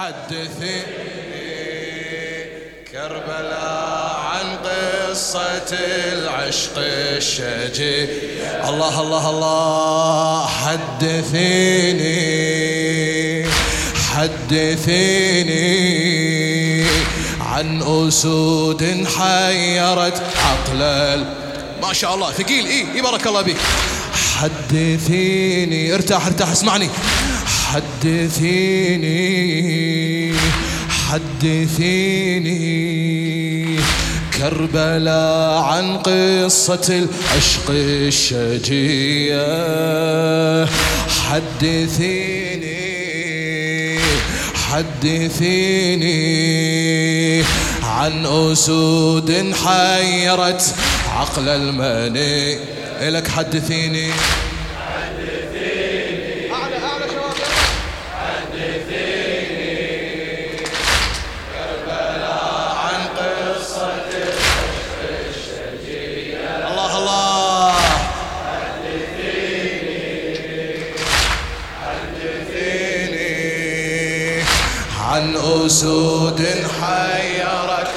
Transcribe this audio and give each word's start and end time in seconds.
حدثي 0.00 0.82
كربلاء 2.92 4.16
عن 4.20 4.56
قصة 4.56 5.76
العشق 6.12 6.72
الشجي 6.76 8.04
الله 8.68 9.00
الله 9.00 9.30
الله 9.30 10.46
حدثيني 10.46 12.14
حدثيني 14.14 15.64
عن 17.40 17.82
أسود 17.82 19.06
حيرت 19.18 20.22
عقل 20.36 21.24
ما 21.82 21.92
شاء 21.92 22.14
الله 22.14 22.32
ثقيل 22.32 22.66
إيه, 22.66 22.94
إيه 22.94 23.02
بارك 23.02 23.26
الله 23.26 23.42
بك 23.42 23.56
حدثيني 24.40 25.94
ارتاح 25.94 26.26
ارتاح 26.26 26.50
اسمعني. 26.50 26.88
حدثيني 27.74 29.14
حدثيني. 30.88 32.54
كربلاء 34.38 35.62
عن 35.62 35.96
قصة 35.96 36.88
العشق 36.88 37.70
الشجية. 37.70 39.34
حدثيني 41.30 42.78
حدثيني. 44.54 46.14
عن 47.82 48.26
أسود 48.26 49.54
حيرت 49.64 50.74
عقل 51.08 51.48
المني 51.48 52.58
إلك 53.00 53.28
حدثيني. 53.28 54.10
عن 75.74 75.80
أسود 75.80 76.40
حيرت 76.80 77.90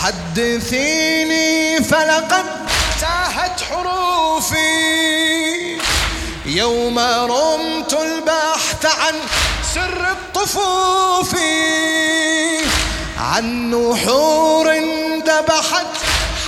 حدثيني 0.00 1.84
فلقد 1.84 2.44
تاهت 3.00 3.60
حروفي. 3.70 4.56
يوم 6.46 6.98
رمت 6.98 7.92
البحث 7.92 8.86
عن 8.86 9.14
سر 9.74 10.10
الطفوف. 10.10 11.34
عن 13.18 13.70
نحور 13.70 14.74
ذبحت 15.26 15.92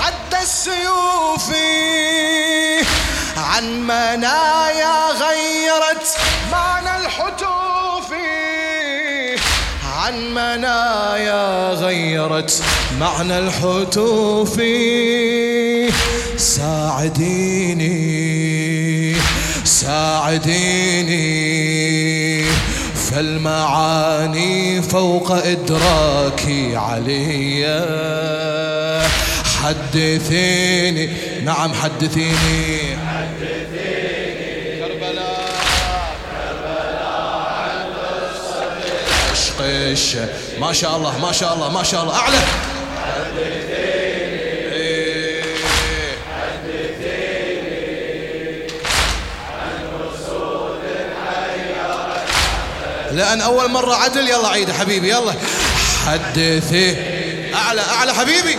حد 0.00 0.34
السيوف. 0.42 1.50
عن 3.36 3.64
منايا 3.86 5.10
غيرت 5.10 5.93
الحتوف 7.14 8.10
عن 9.96 10.14
منايا 10.34 11.70
غيرت 11.70 12.62
معنى 13.00 13.38
الحتوف. 13.38 14.60
ساعديني 16.36 17.94
ساعديني. 19.64 21.24
فالمعاني 23.10 24.82
فوق 24.82 25.30
إدراكي 25.32 26.76
عليا. 26.76 27.84
حدثيني 29.62 31.08
نعم 31.44 31.74
حدثيني. 31.74 33.03
الطش 39.64 40.16
ما 40.58 40.72
شاء 40.72 40.96
الله 40.96 41.18
ما 41.18 41.32
شاء 41.32 41.54
الله 41.54 41.68
ما 41.68 41.82
شاء 41.82 42.02
الله. 42.02 42.16
أعلى. 42.16 42.36
لأن 53.12 53.40
أول 53.40 53.70
مرة 53.70 53.94
عدل 53.94 54.28
يلا 54.28 54.48
عيد 54.48 54.72
حبيبي 54.72 55.08
يلا. 55.08 55.34
حدثي. 56.06 56.96
أعلى 57.54 57.80
أعلى 57.80 58.14
حبيبي. 58.14 58.58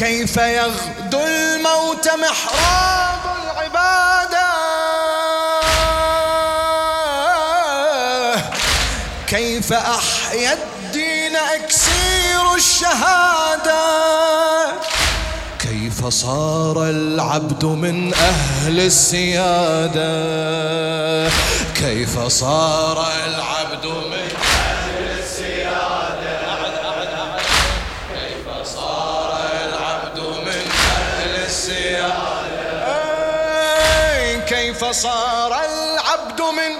كيف 0.00 0.36
يغدو 0.36 1.20
الموت 1.26 2.08
محراب 2.08 3.20
العباده 3.44 4.50
كيف 9.28 9.72
أحيا 9.72 10.52
الدين 10.52 11.36
أكسير 11.36 12.54
الشهادة؟ 12.56 13.40
فصار 16.02 16.90
العبد 16.90 17.64
من 17.64 18.14
أهل 18.14 18.80
السيادة؟ 18.80 20.10
كيف 21.74 22.18
صار 22.18 23.06
العبد 23.26 23.86
من 23.86 24.19
صار 34.92 35.52
العبد 35.52 36.40
من 36.40 36.72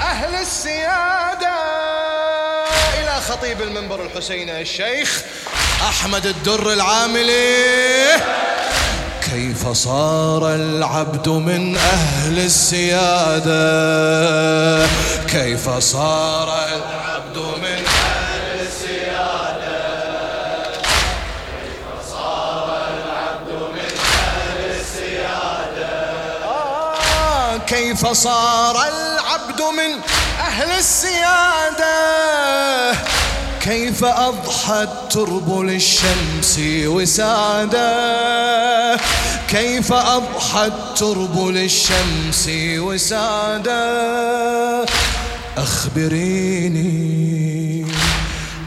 أهل 0.00 0.34
السيادة. 0.34 1.56
إلى 2.98 3.20
خطيب 3.20 3.62
المنبر 3.62 4.02
الحسيني 4.02 4.60
الشيخ 4.60 5.22
أحمد 5.88 6.26
الدر 6.26 6.72
العاملي 6.72 8.06
كيف 9.32 9.68
صار 9.68 10.54
العبد 10.54 11.28
من 11.28 11.76
أهل 11.76 12.38
السيادة؟ 12.38 13.56
كيف 15.26 15.70
صار 15.70 16.48
العبد 16.48 17.38
من 17.38 17.85
آه 27.96 27.98
كيف 27.98 28.06
صار 28.06 28.76
العبد 28.76 29.60
من 29.62 30.00
أهل 30.40 30.70
السيادة. 30.78 31.86
كيف 33.60 34.04
أضحى 34.04 34.82
الترب 34.82 35.60
للشمس 35.60 36.60
وسادة؟ 36.86 37.86
كيف 39.48 39.92
أضحى 39.92 40.66
الترب 40.66 41.48
للشمس 41.48 42.48
وسادة؟ 42.78 43.76
أخبريني 45.56 47.06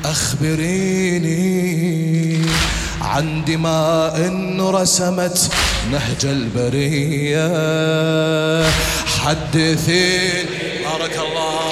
أخبريني. 0.06 1.50
عن 3.10 3.46
دماء 3.46 4.30
رسمت 4.82 5.52
نهج 5.92 6.26
البرية. 6.26 7.50
حدثيني 9.26 10.84
بارك 10.84 11.16
الله. 11.18 11.69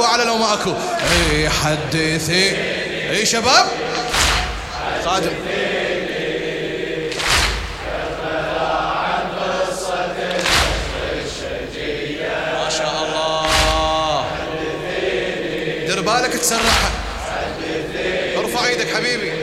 اكو 0.00 0.08
اعلى 0.08 0.24
لو 0.24 0.36
ما 0.36 0.54
اكو 0.54 0.74
اي 1.10 1.48
حدثي. 1.50 2.56
اي 3.10 3.26
شباب؟ 3.26 3.66
خادم. 5.04 5.32
ما 12.54 12.70
شاء 12.78 13.04
الله. 13.04 14.26
دير 15.86 16.00
بالك 16.00 16.32
تسرعها 16.32 16.90
ارفع 18.38 18.66
إيدك 18.66 18.94
حبيبي. 18.94 19.39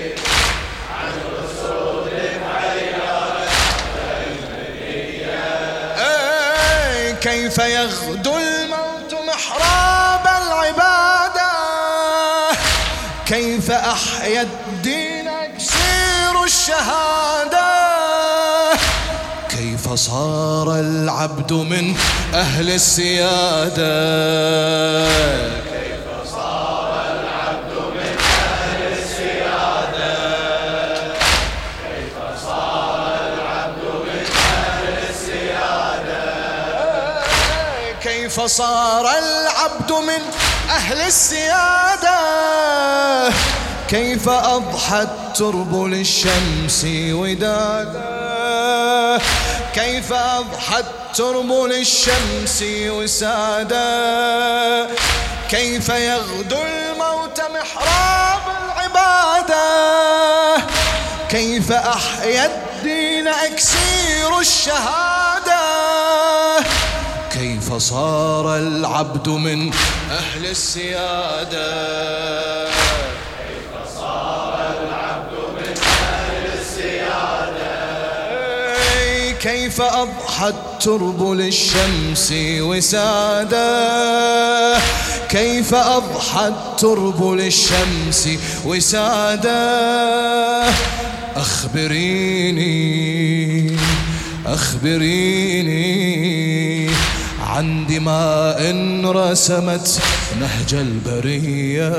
أحيا 14.28 14.42
الدين 14.42 15.28
أكسير 15.28 16.44
الشهادة. 16.44 17.68
كيف 19.50 19.94
صار 19.94 20.80
العبد 20.80 21.54
من 21.54 21.96
أهل 22.34 22.72
السيادة؟ 22.72 23.88
فصار 38.38 39.08
العبد 39.10 39.92
من 39.92 40.22
أهل 40.70 41.02
السيادة؟ 41.02 42.18
كيف 43.90 44.30
أضحى 44.30 45.02
الترب 45.02 45.84
للشمس 45.86 46.86
ودادا؟ 47.12 48.08
كيف 49.76 50.14
أضحى 50.14 50.80
الترب 50.80 51.52
للشمس 51.52 52.64
وسادا؟ 52.68 53.88
كيف 55.50 55.90
يغدو 55.90 56.58
الموت 56.62 57.42
محراب 57.42 58.40
العبادة؟ 58.66 59.66
كيف 61.30 61.72
أحيا 61.72 62.46
الدين 62.46 63.28
أكسير 63.28 64.40
الشهادة؟ 64.40 65.60
كيف 67.32 67.74
صار 67.74 68.58
العبد 68.58 69.30
من 69.30 69.72
أهل 70.12 70.46
السيادة؟ 70.46 71.68
كيف 79.42 79.82
أضحى 79.82 80.48
الترب 80.48 81.32
للشمس 81.32 82.34
وسادة؟ 82.60 83.68
كيف 85.30 85.74
أضحى 85.76 86.48
الترب 86.48 87.32
للشمس 87.34 88.30
وسادة؟ 88.66 89.58
أخبريني 91.36 92.68
أخبريني 94.46 95.88
عن 97.40 97.88
دماء 97.88 98.76
رسمت 99.06 100.00
نهج 100.40 100.74
البرية. 100.74 101.94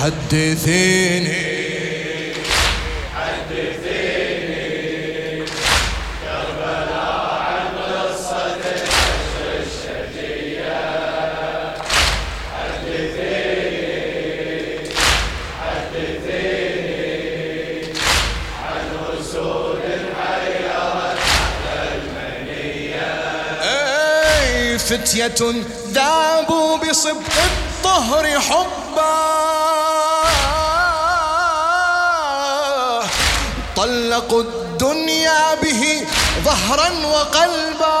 حدثيني 0.00 1.71
فتية 25.02 25.54
ذابوا 25.92 26.76
بصبح 26.76 27.44
الطهر 27.44 28.40
حبا. 28.40 29.12
طلقوا 33.76 34.42
الدنيا 34.42 35.54
به 35.54 36.06
ظهرا 36.44 36.90
وقلبا. 37.06 37.98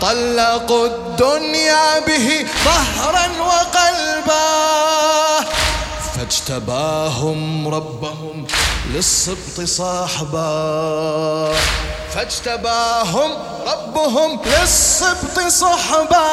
طلقوا 0.00 0.86
الدنيا 0.86 1.98
به 1.98 2.46
ظهرا 2.64 3.26
وقلبا. 3.40 4.44
فاجتباهم 6.16 7.68
ربهم 7.68 8.46
للسبط 8.94 9.60
صاحبا. 9.64 11.54
فاجتباهم 12.14 13.30
ربهم 13.66 14.40
للسبط 14.46 15.40
صحبا 15.48 16.26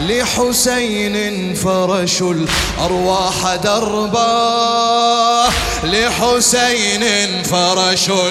لحسين 0.00 1.54
فرشوا 1.54 2.34
الأرواح 2.34 3.54
دربا 3.54 5.48
لحسين 5.84 7.42
فرشوا 7.42 8.30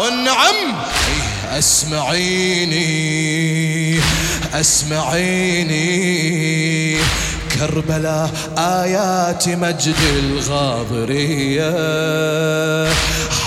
والنعم 0.00 0.74
أسمعيني 1.58 2.90
أسمعيني. 4.54 6.00
كربلاء 7.60 8.30
آيات 8.58 9.48
مجد 9.48 9.96
الغاضرية 10.18 11.70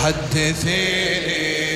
حدثيني. 0.03 1.72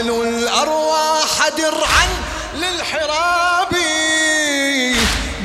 جعلوا 0.00 0.24
الأرواح 0.24 1.48
درعا 1.58 2.06
للحراب 2.54 3.72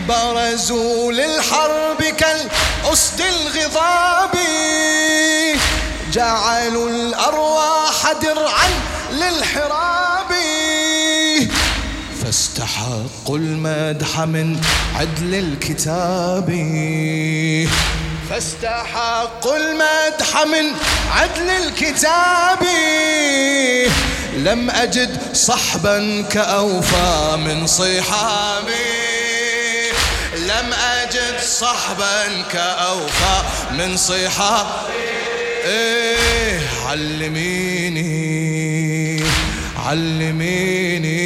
برزوا 0.07 1.11
للحرب 1.11 2.03
كالأسد 2.03 3.21
الغضاب. 3.21 4.31
جعلوا 6.13 6.89
الأرواح 6.89 8.11
درعا 8.21 8.69
للحراب. 9.11 10.31
فاستحقوا 12.23 13.37
المدح 13.37 14.19
من 14.19 14.61
عدل 14.95 15.35
الكتاب. 15.35 16.49
فاستحقوا 18.29 19.57
المدح 19.57 20.43
من 20.45 20.71
عدل 21.11 21.49
الكتاب. 21.49 22.65
لم 24.35 24.69
أجد 24.69 25.33
صحبا 25.33 26.21
كأوفى 26.21 27.37
من 27.37 27.67
صحابي 27.67 28.71
لم 30.35 30.73
أجد 30.73 31.39
صحبا 31.59 32.41
كأوفى 32.53 33.41
من 33.71 33.97
صحابي 33.97 34.95
إيه 35.65 36.59
علميني 36.85 38.25
علميني. 39.85 41.25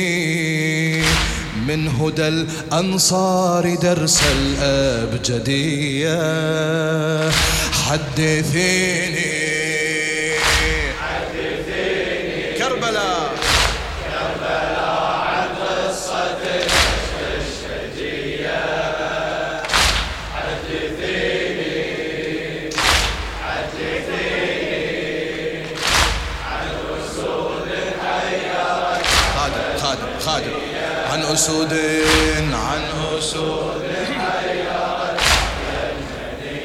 من 1.67 1.87
هدى 1.87 2.27
الأنصار 2.27 3.75
درس 3.75 4.21
الأبجدية. 4.31 6.19
حدثيني 7.89 9.58
أسود 31.33 31.73
عن 32.53 32.81
أسود 33.17 33.83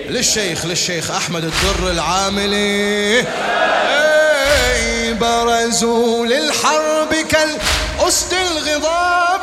للشيخ 0.08 0.66
للشيخ 0.66 1.10
أحمد 1.10 1.44
الدر 1.44 1.90
العاملي 1.90 3.24
برزوا 5.20 6.26
للحرب 6.26 7.14
كالأسد 7.14 8.32
الغضاب. 8.32 9.40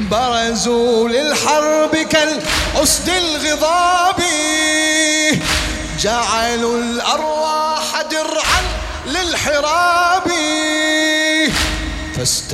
برزوا 0.00 1.08
للحرب 1.08 1.96
كالأسد 1.96 3.08
الغضاب. 3.08 4.22
جعلوا 6.00 6.76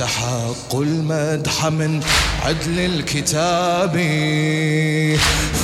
فاستحقوا 0.09 0.83
المدح 0.83 1.65
من 1.65 2.03
عدل 2.45 2.79
الكتاب 2.79 3.93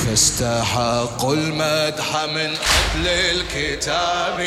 فاستحقوا 0.06 1.34
المدح 1.34 2.24
من 2.34 2.50
عدل 2.50 3.08
الكتاب. 3.08 4.46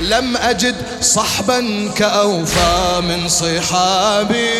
لم 0.00 0.36
أجد 0.36 0.76
صحبا 1.00 1.90
كأوفى 1.96 3.00
من 3.00 3.28
صحابي 3.28 4.50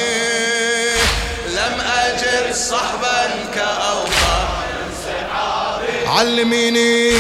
لم 1.49 1.81
أجد 1.81 2.55
صحبا 2.55 3.27
كأوفى 3.55 4.47
من 4.69 4.91
صحابي 5.07 6.07
علميني 6.07 7.13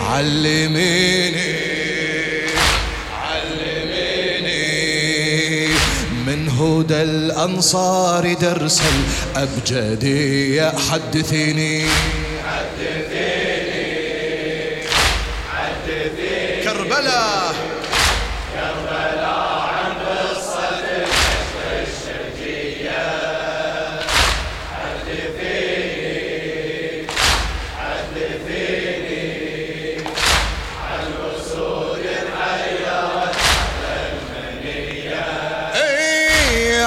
علميني. 0.00 1.63
هدى 6.84 7.02
الأنصار 7.02 8.32
درس 8.32 8.82
الأبجدية 9.36 10.72
حدثيني 10.90 11.86
حدثيني 12.44 13.33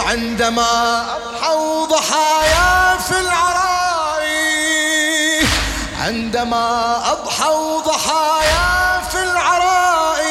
عندما 0.07 1.05
أضحوا 1.15 1.85
ضحايا 1.85 2.97
في 3.07 3.19
العراء 3.19 4.25
عندما 6.01 6.95
أضحوا 7.11 7.81
ضحايا 7.81 9.01
في 9.11 9.23
العراء 9.23 10.23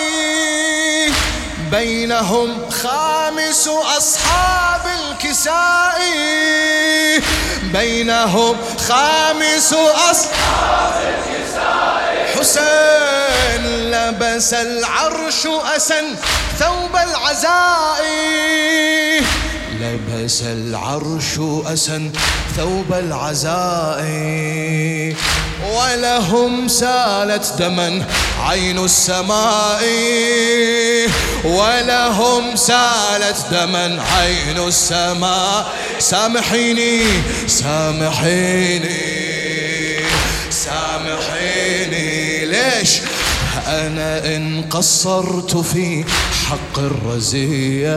بينهم 1.71 2.71
خامس 2.71 3.69
أصحاب 3.99 4.81
الكساء 4.87 6.01
بينهم 7.63 8.57
خامس 8.89 9.73
أصحاب 10.11 10.95
الكساء. 11.03 12.27
حسين 12.39 13.91
لبس 13.91 14.55
العرش 14.55 15.47
أسا 15.77 16.17
ثوب 16.59 16.97
العزاء 16.97 18.06
لبس 20.27 20.43
العرش 20.43 21.39
أسا 21.67 22.11
ثوب 22.57 22.93
العزاء. 22.93 24.03
ولهم 25.75 26.69
سالت 26.69 27.53
دما 27.59 28.07
عين 28.43 28.85
السماء. 28.85 29.83
ولهم 31.45 32.57
سالت 32.57 33.47
دما 33.53 34.03
عين 34.13 34.59
السماء. 34.69 35.67
سامحيني 35.99 37.03
سامحيني 37.47 39.03
سامحيني. 40.51 42.47
ليش؟ 42.47 43.01
أنا 43.67 44.37
إن 44.37 44.65
قصرت 44.71 45.57
في 45.57 46.05
حق 46.49 46.79
الرزية. 46.79 47.97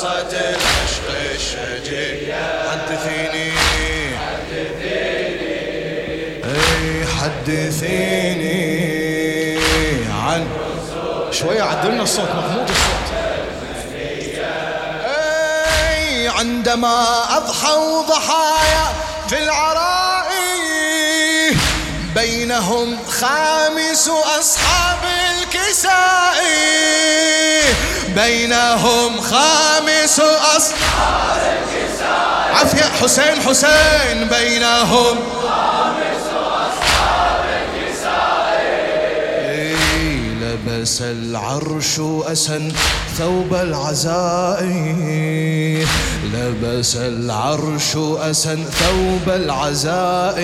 قصة 0.00 0.32
العشق 0.32 1.08
الشجي 1.34 2.32
حدثيني. 2.70 3.52
إي 6.44 7.06
حدثيني 7.20 8.60
عن 10.12 10.46
شوية 11.30 11.62
عدلنا 11.62 12.02
الصوت 12.02 12.28
مضموط 12.28 12.70
الصوت. 12.70 13.08
إي 15.04 16.28
عندما 16.28 17.24
اضحوا 17.36 18.02
ضحايا 18.02 18.86
في 19.28 19.38
العراء 19.38 20.30
بينهم 22.14 22.98
خامس 23.20 24.10
أصحاب 24.38 24.98
الكساء. 25.04 26.40
بينهم 28.24 29.20
خامس 29.20 30.20
أصحاب 30.56 31.40
الكساء 31.52 32.52
عافية 32.54 32.84
حسين 33.02 33.40
حسين. 33.46 34.28
بينهم 34.28 35.16
خامس 35.42 36.26
أصحاب 36.36 37.44
الكساء 37.60 38.60
لبس 40.42 41.02
العرش 41.02 42.00
أسا 42.32 42.72
ثوب 43.18 43.54
العزاء. 43.54 44.62
لبس 46.34 46.96
العرش 46.96 47.96
أسا 48.30 48.64
ثوب 48.80 49.34
العزاء. 49.34 50.38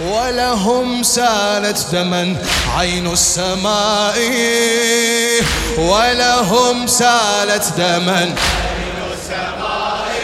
ولهم 0.00 1.02
سالت 1.02 1.86
دما 1.92 2.36
عين 2.76 3.06
السماء. 3.12 4.18
ولهم 5.78 6.86
سالت 6.86 7.72
دما 7.78 8.34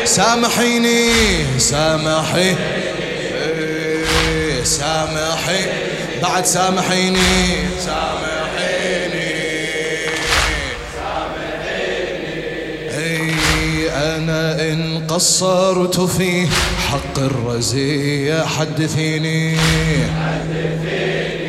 سامحيني 0.05 1.13
سامحي 1.59 2.57
سامحي 4.65 5.65
بعد 6.23 6.47
سامحيني 6.47 7.69
سامحيني 7.87 9.33
سامحيني. 10.95 11.73
أنا 13.93 14.53
إن 14.61 14.92
قصرت 15.09 16.01
في 16.01 16.47
حق 16.89 17.19
الرزية 17.19 18.45
حدثيني 18.45 19.57
حدثيني. 20.09 21.42